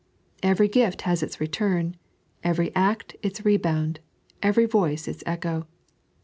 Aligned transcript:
Every 0.41 0.67
gift 0.67 1.03
has 1.03 1.21
its 1.21 1.39
return, 1.39 1.95
every 2.43 2.73
act 2.73 3.15
its 3.21 3.45
rebound, 3.45 3.99
every 4.41 4.65
voice 4.65 5.07
its 5.07 5.21
echo. 5.27 5.67